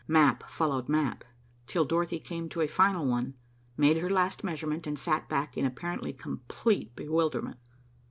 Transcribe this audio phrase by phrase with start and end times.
[0.07, 1.23] Map followed map,
[1.67, 3.35] till Dorothy came to a final one,
[3.77, 7.59] made her last measurement, and sat back in apparently complete bewilderment.